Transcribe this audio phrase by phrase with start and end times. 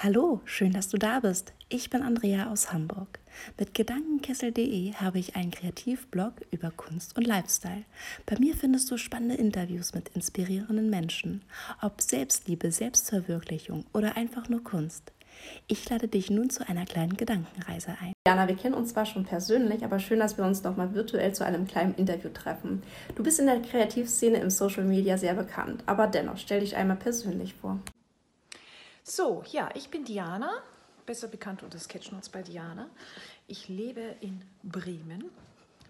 [0.00, 1.52] Hallo, schön, dass du da bist.
[1.68, 3.18] Ich bin Andrea aus Hamburg.
[3.58, 7.82] Mit Gedankenkessel.de habe ich einen Kreativblog über Kunst und Lifestyle.
[8.24, 11.42] Bei mir findest du spannende Interviews mit inspirierenden Menschen,
[11.82, 15.10] ob Selbstliebe, Selbstverwirklichung oder einfach nur Kunst.
[15.66, 18.12] Ich lade dich nun zu einer kleinen Gedankenreise ein.
[18.28, 21.44] Jana, wir kennen uns zwar schon persönlich, aber schön, dass wir uns nochmal virtuell zu
[21.44, 22.84] einem kleinen Interview treffen.
[23.16, 26.98] Du bist in der Kreativszene im Social Media sehr bekannt, aber dennoch stell dich einmal
[26.98, 27.80] persönlich vor.
[29.10, 30.62] So, ja, ich bin Diana,
[31.06, 32.90] besser bekannt unter Sketchnotes bei Diana.
[33.46, 35.30] Ich lebe in Bremen,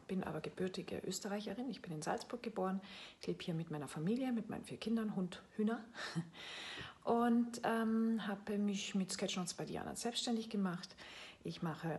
[0.06, 1.68] bin aber gebürtige Österreicherin.
[1.68, 2.80] Ich bin in Salzburg geboren.
[3.20, 5.82] Ich lebe hier mit meiner Familie, mit meinen vier Kindern, Hund, Hühner.
[7.02, 10.94] Und ähm, habe mich mit Sketchnotes bei Diana selbstständig gemacht.
[11.42, 11.98] Ich mache,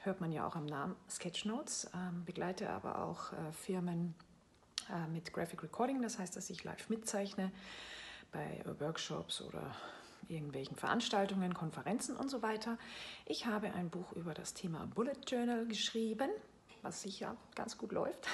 [0.00, 4.16] hört man ja auch am Namen, Sketchnotes, ähm, begleite aber auch äh, Firmen
[4.90, 6.02] äh, mit Graphic Recording.
[6.02, 7.52] Das heißt, dass ich live mitzeichne
[8.32, 9.72] bei Workshops oder
[10.28, 12.78] irgendwelchen Veranstaltungen, Konferenzen und so weiter.
[13.26, 16.30] Ich habe ein Buch über das Thema Bullet Journal geschrieben,
[16.82, 18.28] was sicher ganz gut läuft.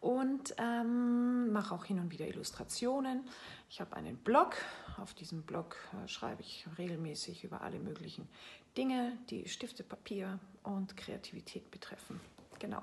[0.00, 3.22] Und ähm, mache auch hin und wieder Illustrationen.
[3.70, 4.56] Ich habe einen Blog.
[5.00, 8.28] Auf diesem Blog äh, schreibe ich regelmäßig über alle möglichen
[8.76, 12.20] Dinge, die Stifte, Papier und Kreativität betreffen.
[12.58, 12.82] Genau.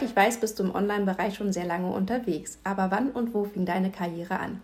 [0.00, 2.58] Ich weiß, bist du im Online-Bereich schon sehr lange unterwegs.
[2.64, 4.62] Aber wann und wo fing deine Karriere an?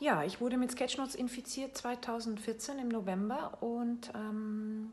[0.00, 4.92] Ja, ich wurde mit Sketchnotes infiziert 2014 im November und ähm,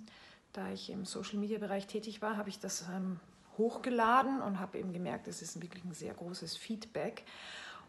[0.52, 3.20] da ich im Social-Media-Bereich tätig war, habe ich das ähm,
[3.60, 7.24] hochgeladen und habe eben gemerkt, es ist wirklich ein sehr großes Feedback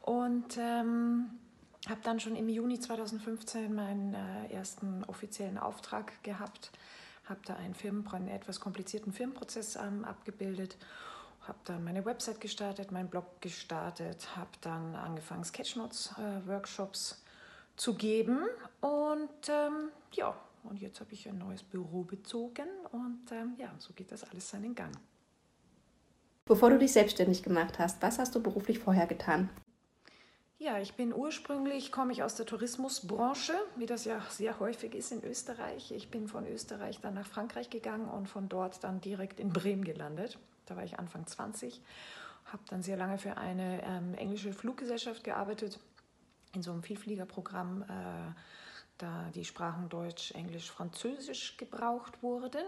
[0.03, 1.31] und ähm,
[1.89, 6.71] habe dann schon im Juni 2015 meinen äh, ersten offiziellen Auftrag gehabt,
[7.25, 10.77] habe da einen, Firmen, einen etwas komplizierten Firmenprozess ähm, abgebildet
[11.49, 18.41] habe dann meine Website gestartet, meinen Blog gestartet, habe dann angefangen, Sketchnotes-Workshops äh, zu geben
[18.81, 23.93] und ähm, ja, und jetzt habe ich ein neues Büro bezogen und ähm, ja, so
[23.93, 24.93] geht das alles seinen Gang.
[26.45, 29.51] Bevor du dich selbstständig gemacht hast, was hast du beruflich vorher getan?
[30.59, 35.13] Ja, ich bin ursprünglich, komme ich aus der Tourismusbranche, wie das ja sehr häufig ist
[35.13, 35.93] in Österreich.
[35.93, 39.85] Ich bin von Österreich dann nach Frankreich gegangen und von dort dann direkt in Bremen
[39.85, 40.39] gelandet.
[40.67, 41.81] Da war ich Anfang 20,
[42.47, 45.79] habe dann sehr lange für eine ähm, englische Fluggesellschaft gearbeitet,
[46.55, 47.87] in so einem Vielfliegerprogramm, äh,
[48.99, 52.65] da die Sprachen Deutsch, Englisch, Französisch gebraucht wurden.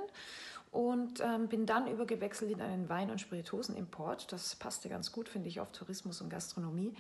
[0.71, 4.31] Und ähm, bin dann übergewechselt in einen Wein- und Spirituosenimport.
[4.31, 6.95] Das passte ganz gut, finde ich, auf Tourismus und Gastronomie.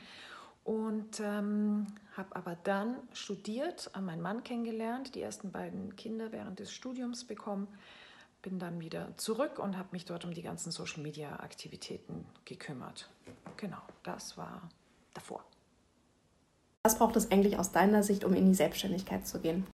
[0.64, 1.86] Und ähm,
[2.16, 7.68] habe aber dann studiert, meinen Mann kennengelernt, die ersten beiden Kinder während des Studiums bekommen
[8.42, 13.08] bin dann wieder zurück und habe mich dort um die ganzen Social-Media-Aktivitäten gekümmert.
[13.56, 14.68] Genau, das war
[15.14, 15.44] davor.
[16.84, 19.66] Was braucht es eigentlich aus deiner Sicht, um in die Selbstständigkeit zu gehen?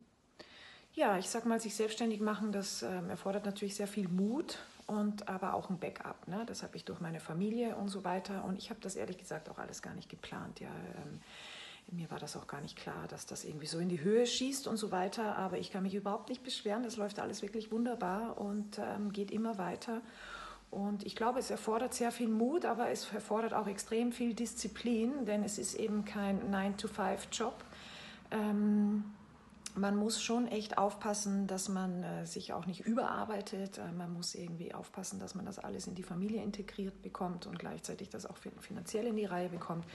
[0.95, 5.27] Ja, ich sag mal, sich selbstständig machen, das ähm, erfordert natürlich sehr viel Mut und
[5.27, 6.27] aber auch ein Backup.
[6.27, 6.43] Ne?
[6.45, 8.45] Das habe ich durch meine Familie und so weiter.
[8.45, 10.59] Und ich habe das ehrlich gesagt auch alles gar nicht geplant.
[10.59, 11.19] Ja, ähm,
[11.91, 14.67] mir war das auch gar nicht klar, dass das irgendwie so in die Höhe schießt
[14.67, 15.37] und so weiter.
[15.37, 16.83] Aber ich kann mich überhaupt nicht beschweren.
[16.83, 20.01] Das läuft alles wirklich wunderbar und ähm, geht immer weiter.
[20.71, 25.25] Und ich glaube, es erfordert sehr viel Mut, aber es erfordert auch extrem viel Disziplin,
[25.25, 27.63] denn es ist eben kein 9-to-5-Job.
[28.31, 29.03] Ähm,
[29.75, 33.77] man muss schon echt aufpassen, dass man äh, sich auch nicht überarbeitet.
[33.77, 37.59] Äh, man muss irgendwie aufpassen, dass man das alles in die Familie integriert bekommt und
[37.59, 39.85] gleichzeitig das auch finanziell in die Reihe bekommt.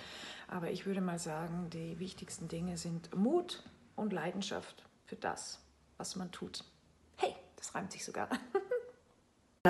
[0.49, 3.63] Aber ich würde mal sagen, die wichtigsten Dinge sind Mut
[3.97, 5.61] und Leidenschaft für das,
[5.99, 6.65] was man tut.
[7.17, 8.29] Hey, das reimt sich sogar.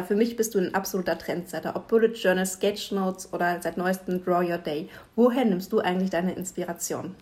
[0.07, 4.49] Für mich bist du ein absoluter Trendsetter, ob Bullet Journal, Sketchnotes oder seit neuestem Draw
[4.49, 4.89] Your Day.
[5.17, 7.17] Woher nimmst du eigentlich deine Inspiration?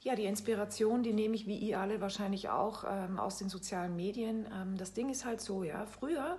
[0.00, 3.96] Ja, die Inspiration, die nehme ich wie ihr alle wahrscheinlich auch ähm, aus den sozialen
[3.96, 4.46] Medien.
[4.50, 6.38] Ähm, das Ding ist halt so, ja, früher,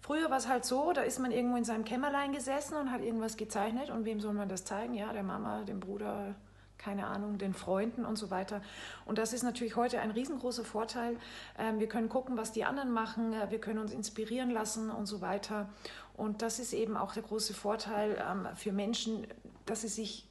[0.00, 3.02] früher war es halt so, da ist man irgendwo in seinem Kämmerlein gesessen und hat
[3.02, 4.94] irgendwas gezeichnet und wem soll man das zeigen?
[4.94, 6.34] Ja, der Mama, dem Bruder,
[6.78, 8.62] keine Ahnung, den Freunden und so weiter.
[9.04, 11.18] Und das ist natürlich heute ein riesengroßer Vorteil.
[11.58, 15.06] Ähm, wir können gucken, was die anderen machen, äh, wir können uns inspirieren lassen und
[15.06, 15.68] so weiter.
[16.16, 19.26] Und das ist eben auch der große Vorteil ähm, für Menschen,
[19.66, 20.29] dass sie sich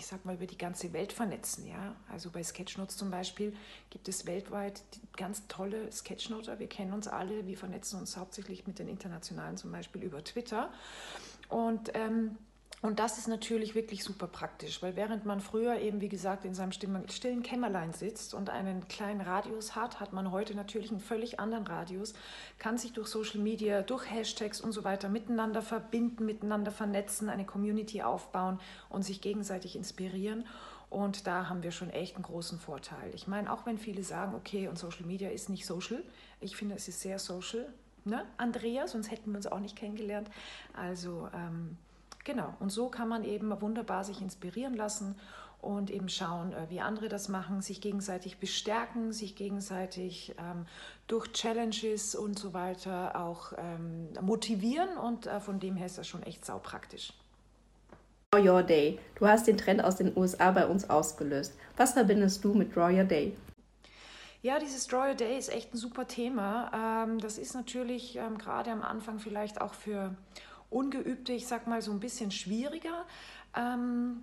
[0.00, 1.66] ich sag mal, über die ganze Welt vernetzen.
[1.66, 1.94] Ja?
[2.08, 3.54] Also bei Sketchnotes zum Beispiel
[3.90, 4.82] gibt es weltweit
[5.16, 6.58] ganz tolle Sketchnoter.
[6.58, 10.72] Wir kennen uns alle, wir vernetzen uns hauptsächlich mit den internationalen zum Beispiel über Twitter.
[11.50, 12.38] Und ähm,
[12.82, 16.54] und das ist natürlich wirklich super praktisch, weil während man früher eben, wie gesagt, in
[16.54, 21.38] seinem stillen Kämmerlein sitzt und einen kleinen Radius hat, hat man heute natürlich einen völlig
[21.38, 22.14] anderen Radius,
[22.58, 27.44] kann sich durch Social Media, durch Hashtags und so weiter miteinander verbinden, miteinander vernetzen, eine
[27.44, 30.46] Community aufbauen und sich gegenseitig inspirieren.
[30.88, 33.14] Und da haben wir schon echt einen großen Vorteil.
[33.14, 36.02] Ich meine, auch wenn viele sagen, okay, und Social Media ist nicht social,
[36.40, 37.68] ich finde, es ist sehr social.
[38.06, 40.30] Ne, Andrea, sonst hätten wir uns auch nicht kennengelernt.
[40.74, 41.76] Also ähm,
[42.24, 45.16] genau, und so kann man eben wunderbar sich inspirieren lassen
[45.60, 50.66] und eben schauen, äh, wie andere das machen, sich gegenseitig bestärken, sich gegenseitig ähm,
[51.06, 56.08] durch Challenges und so weiter auch ähm, motivieren und äh, von dem her ist das
[56.08, 57.12] schon echt saupraktisch.
[58.32, 58.98] Draw Your Day.
[59.16, 61.54] Du hast den Trend aus den USA bei uns ausgelöst.
[61.76, 63.36] Was verbindest du mit Draw Your Day?
[64.42, 67.04] Ja, dieses Draw Your Day ist echt ein super Thema.
[67.04, 70.14] Ähm, das ist natürlich ähm, gerade am Anfang vielleicht auch für
[70.70, 73.04] Ungeübte, ich sag mal, so ein bisschen schwieriger.
[73.56, 74.22] Ähm,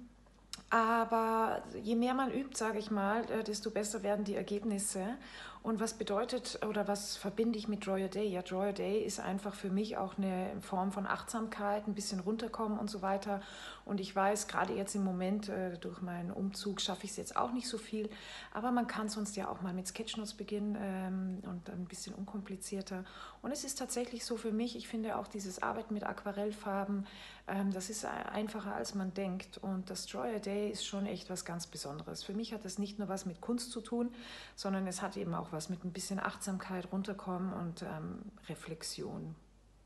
[0.69, 5.17] aber je mehr man übt, sage ich mal, äh, desto besser werden die Ergebnisse.
[5.63, 8.27] Und was bedeutet oder was verbinde ich mit Draw Your Day?
[8.27, 12.19] Ja, Draw Your Day ist einfach für mich auch eine Form von Achtsamkeit, ein bisschen
[12.19, 13.41] runterkommen und so weiter.
[13.87, 17.35] Und ich weiß, gerade jetzt im Moment äh, durch meinen Umzug schaffe ich es jetzt
[17.35, 18.09] auch nicht so viel.
[18.53, 23.03] Aber man kann sonst ja auch mal mit Sketchnotes beginnen ähm, und ein bisschen unkomplizierter.
[23.41, 27.05] Und es ist tatsächlich so für mich, ich finde auch dieses Arbeiten mit Aquarellfarben,
[27.47, 29.57] ähm, das ist einfacher als man denkt.
[29.57, 32.23] Und das Draw Your Day ist schon echt was ganz Besonderes.
[32.23, 34.11] Für mich hat das nicht nur was mit Kunst zu tun,
[34.55, 39.35] sondern es hat eben auch was was mit ein bisschen Achtsamkeit, runterkommen und ähm, Reflexion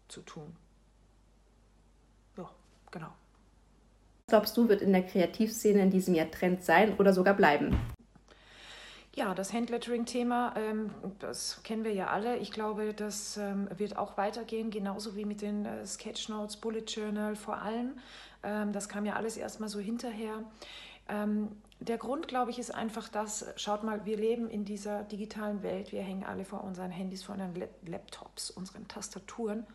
[0.10, 0.56] zu tun.
[2.36, 2.50] Ja,
[2.92, 3.14] genau.
[4.32, 7.78] Glaubst du, wird in der Kreativszene in diesem Jahr Trend sein oder sogar bleiben?
[9.14, 12.38] Ja, das Handlettering-Thema, ähm, das kennen wir ja alle.
[12.38, 17.36] Ich glaube, das ähm, wird auch weitergehen, genauso wie mit den äh, Sketchnotes, Bullet Journal
[17.36, 17.98] vor allem.
[18.42, 20.44] Ähm, das kam ja alles erstmal so hinterher.
[21.82, 25.92] Der Grund, glaube ich, ist einfach das, schaut mal, wir leben in dieser digitalen Welt,
[25.92, 27.54] wir hängen alle vor unseren Handys, vor unseren
[27.86, 29.66] Laptops, unseren Tastaturen.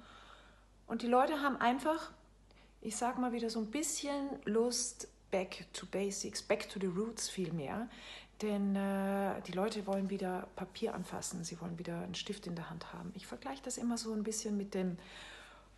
[0.87, 2.11] Und die Leute haben einfach,
[2.87, 7.29] ich sage mal wieder so ein bisschen Lust, back to basics, back to the roots
[7.29, 7.89] vielmehr.
[8.43, 12.71] Denn äh, die Leute wollen wieder Papier anfassen, sie wollen wieder einen Stift in der
[12.71, 13.13] Hand haben.
[13.17, 14.99] Ich vergleiche das immer so ein bisschen mit dem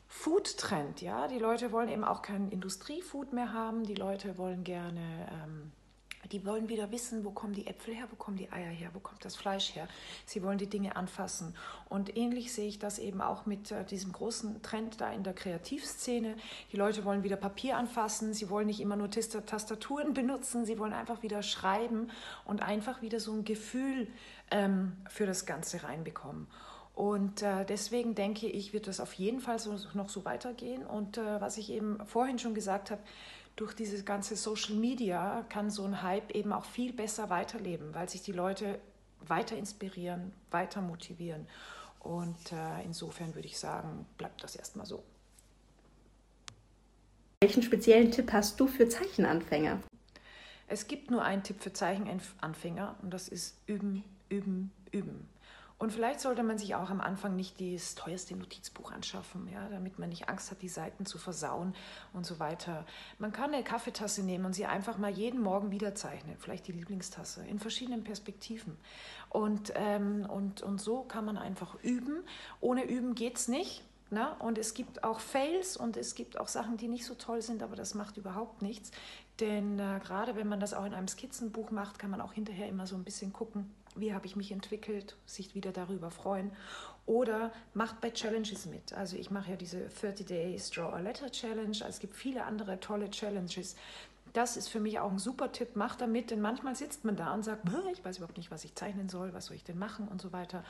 [0.07, 1.01] Food-Trend.
[1.01, 1.29] Ja?
[1.29, 5.29] Die Leute wollen eben auch kein Industriefood mehr haben, die Leute wollen gerne...
[5.33, 5.73] Ähm,
[6.32, 8.99] die wollen wieder wissen, wo kommen die Äpfel her, wo kommen die Eier her, wo
[8.99, 9.88] kommt das Fleisch her.
[10.26, 11.55] Sie wollen die Dinge anfassen.
[11.88, 15.32] Und ähnlich sehe ich das eben auch mit äh, diesem großen Trend da in der
[15.32, 16.37] Kreativszene.
[16.73, 20.93] Die Leute wollen wieder Papier anfassen, sie wollen nicht immer nur Tastaturen benutzen, sie wollen
[20.93, 22.11] einfach wieder schreiben
[22.44, 24.09] und einfach wieder so ein Gefühl
[24.50, 26.47] ähm, für das Ganze reinbekommen.
[26.94, 30.85] Und äh, deswegen denke ich, wird das auf jeden Fall so, noch so weitergehen.
[30.85, 33.00] Und äh, was ich eben vorhin schon gesagt habe,
[33.59, 38.09] durch diese ganze Social Media kann so ein Hype eben auch viel besser weiterleben, weil
[38.09, 38.79] sich die Leute
[39.27, 41.49] weiter inspirieren, weiter motivieren.
[41.99, 45.03] Und äh, insofern würde ich sagen, bleibt das erstmal so.
[47.41, 49.81] Welchen speziellen Tipp hast du für Zeichenanfänger?
[50.69, 55.29] Es gibt nur einen Tipp für Zeichenanfänger und das ist üben, üben, üben.
[55.79, 60.01] Und vielleicht sollte man sich auch am Anfang nicht das teuerste Notizbuch anschaffen, ja, damit
[60.01, 61.73] man nicht Angst hat, die Seiten zu versauen
[62.13, 62.85] und so weiter.
[63.19, 66.73] Man kann eine Kaffeetasse nehmen und sie einfach mal jeden Morgen wieder zeichnen, vielleicht die
[66.73, 68.77] Lieblingstasse, in verschiedenen Perspektiven.
[69.31, 72.25] Und, ähm, und, und so kann man einfach üben.
[72.61, 73.85] Ohne Üben geht es nicht.
[74.11, 74.31] Na?
[74.31, 74.37] Ne?
[74.41, 77.63] Und es gibt auch Fails und es gibt auch Sachen, die nicht so toll sind,
[77.63, 78.91] aber das macht überhaupt nichts.
[79.39, 82.69] Denn äh, gerade wenn man das auch in einem Skizzenbuch macht, kann man auch hinterher
[82.69, 86.52] immer so ein bisschen gucken, wie habe ich mich entwickelt, sich wieder darüber freuen.
[87.07, 88.93] Oder macht bei Challenges mit.
[88.93, 91.69] Also ich mache ja diese 30 Days Draw a Letter Challenge.
[91.69, 93.76] Also es gibt viele andere tolle Challenges.
[94.33, 95.75] Das ist für mich auch ein super Tipp.
[95.75, 97.62] Macht damit, denn manchmal sitzt man da und sagt,
[97.93, 100.33] ich weiß überhaupt nicht, was ich zeichnen soll, was soll ich denn machen und so
[100.33, 100.64] weiter.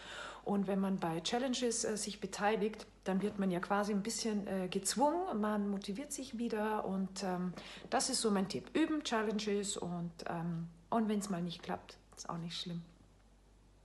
[0.45, 4.47] Und wenn man bei Challenges äh, sich beteiligt, dann wird man ja quasi ein bisschen
[4.47, 7.53] äh, gezwungen, man motiviert sich wieder und ähm,
[7.91, 8.71] das ist so mein Tipp.
[8.75, 12.83] Üben Challenges und, ähm, und wenn es mal nicht klappt, ist auch nicht schlimm.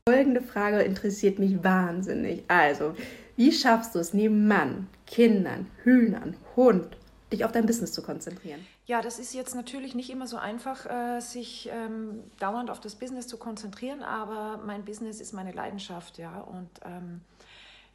[0.05, 2.43] Folgende Frage interessiert mich wahnsinnig.
[2.49, 2.93] Also,
[3.37, 6.97] wie schaffst du es, neben Mann, Kindern, Hühnern, Hund,
[7.31, 8.59] dich auf dein Business zu konzentrieren?
[8.85, 12.95] Ja, das ist jetzt natürlich nicht immer so einfach, äh, sich ähm, dauernd auf das
[12.95, 16.37] Business zu konzentrieren, aber mein Business ist meine Leidenschaft, ja.
[16.41, 17.21] Und ähm,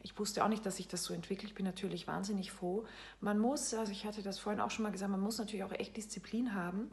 [0.01, 1.49] ich wusste auch nicht, dass sich das so entwickelt.
[1.49, 2.85] Ich bin natürlich wahnsinnig froh.
[3.21, 5.73] Man muss, also ich hatte das vorhin auch schon mal gesagt, man muss natürlich auch
[5.73, 6.89] echt Disziplin haben.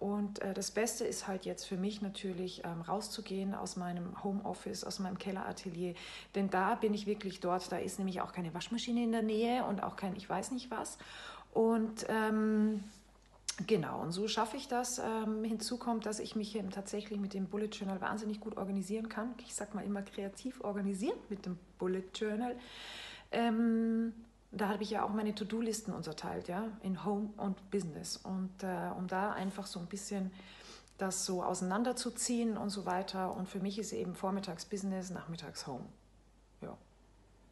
[0.00, 4.82] Und äh, das Beste ist halt jetzt für mich natürlich ähm, rauszugehen aus meinem Homeoffice,
[4.82, 5.94] aus meinem Kelleratelier.
[6.34, 7.70] Denn da bin ich wirklich dort.
[7.70, 10.70] Da ist nämlich auch keine Waschmaschine in der Nähe und auch kein ich weiß nicht
[10.70, 10.96] was.
[11.52, 12.82] Und ähm,
[13.66, 14.98] Genau, und so schaffe ich das.
[14.98, 19.34] Ähm, hinzu kommt, dass ich mich tatsächlich mit dem Bullet Journal wahnsinnig gut organisieren kann.
[19.44, 22.56] Ich sage mal immer kreativ organisieren mit dem Bullet Journal.
[23.32, 24.14] Ähm,
[24.52, 28.16] da habe ich ja auch meine To-Do-Listen unterteilt, ja, in Home und Business.
[28.16, 30.30] Und äh, um da einfach so ein bisschen
[30.98, 33.34] das so auseinanderzuziehen und so weiter.
[33.34, 35.86] Und für mich ist eben vormittags Business, nachmittags Home.
[36.60, 36.76] Ja.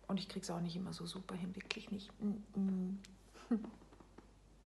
[0.07, 2.11] Und ich kriege es auch nicht immer so super hin, wirklich nicht.
[2.21, 3.59] Mm -mm.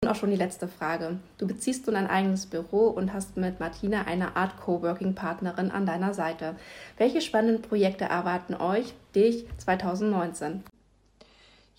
[0.02, 1.20] Und auch schon die letzte Frage.
[1.38, 6.14] Du beziehst nun ein eigenes Büro und hast mit Martina eine Art Coworking-Partnerin an deiner
[6.14, 6.56] Seite.
[6.98, 10.64] Welche spannenden Projekte erwarten euch, dich 2019?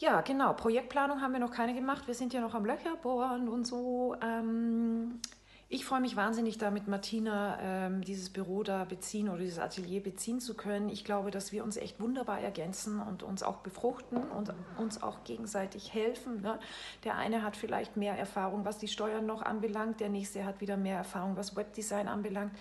[0.01, 0.55] Ja, genau.
[0.55, 2.07] Projektplanung haben wir noch keine gemacht.
[2.07, 4.17] Wir sind ja noch am Löcher bohren und so.
[4.23, 5.21] Ähm,
[5.69, 10.03] ich freue mich wahnsinnig, da mit Martina ähm, dieses Büro da beziehen oder dieses Atelier
[10.03, 10.89] beziehen zu können.
[10.89, 15.23] Ich glaube, dass wir uns echt wunderbar ergänzen und uns auch befruchten und uns auch
[15.25, 16.41] gegenseitig helfen.
[16.41, 16.59] Ne?
[17.05, 20.79] Der eine hat vielleicht mehr Erfahrung, was die Steuern noch anbelangt, der nächste hat wieder
[20.79, 22.53] mehr Erfahrung, was Webdesign anbelangt.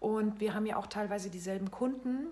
[0.00, 2.26] Und wir haben ja auch teilweise dieselben Kunden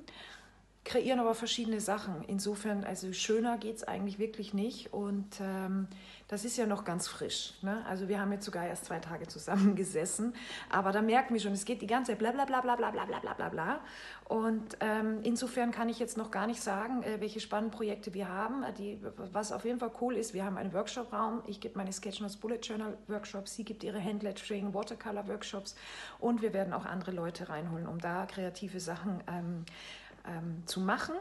[0.84, 2.24] kreieren aber verschiedene Sachen.
[2.26, 4.92] Insofern, also schöner geht es eigentlich wirklich nicht.
[4.92, 5.88] Und ähm,
[6.26, 7.54] das ist ja noch ganz frisch.
[7.62, 7.84] Ne?
[7.86, 10.34] Also wir haben jetzt sogar erst zwei Tage zusammengesessen.
[10.70, 12.90] Aber da merken wir schon, es geht die ganze Zeit bla bla bla bla bla
[12.90, 13.80] bla bla bla bla.
[14.24, 18.28] Und ähm, insofern kann ich jetzt noch gar nicht sagen, äh, welche spannenden Projekte wir
[18.28, 18.64] haben.
[18.78, 18.98] Die,
[19.32, 21.42] was auf jeden Fall cool ist, wir haben einen Workshop-Raum.
[21.46, 25.74] Ich gebe meine Sketchnotes Bullet Journal Workshops, sie gibt ihre Handlettering, Watercolor Workshops.
[26.20, 29.64] Und wir werden auch andere Leute reinholen, um da kreative Sachen ähm,
[30.26, 31.14] ähm, zu machen.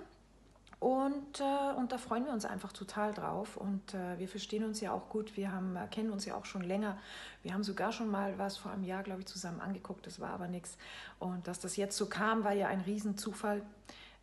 [0.80, 3.58] Und, äh, und da freuen wir uns einfach total drauf.
[3.58, 5.36] Und äh, wir verstehen uns ja auch gut.
[5.36, 6.98] Wir haben, äh, kennen uns ja auch schon länger.
[7.44, 10.08] Wir haben sogar schon mal was vor einem Jahr, glaube ich, zusammen angeguckt.
[10.08, 10.78] Das war aber nichts.
[11.20, 13.62] Und dass das jetzt so kam, war ja ein Riesenzufall.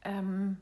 [0.02, 0.56] Ähm,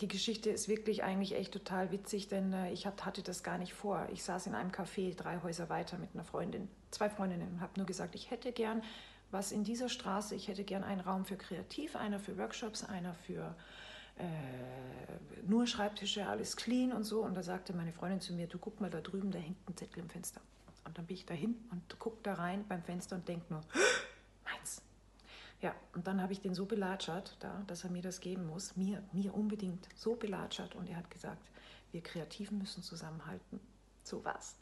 [0.00, 3.58] die Geschichte ist wirklich eigentlich echt total witzig, denn äh, ich hab, hatte das gar
[3.58, 4.06] nicht vor.
[4.12, 7.72] Ich saß in einem Café drei Häuser weiter mit einer Freundin, zwei Freundinnen, und habe
[7.76, 8.82] nur gesagt, ich hätte gern
[9.30, 13.14] was in dieser Straße, ich hätte gern einen Raum für Kreativ, einer für Workshops, einer
[13.14, 13.54] für
[14.16, 14.24] äh,
[15.46, 17.22] nur Schreibtische, alles clean und so.
[17.22, 19.76] Und da sagte meine Freundin zu mir, du guck mal da drüben, da hängt ein
[19.76, 20.40] Zettel im Fenster.
[20.84, 23.62] Und dann bin ich dahin und guck da rein beim Fenster und denke nur,
[24.44, 24.82] meins.
[25.60, 28.76] Ja, und dann habe ich den so belatschert, da, dass er mir das geben muss,
[28.76, 30.74] mir, mir unbedingt so belatschert.
[30.74, 31.50] Und er hat gesagt,
[31.92, 33.60] wir Kreativen müssen zusammenhalten.
[34.02, 34.56] So was.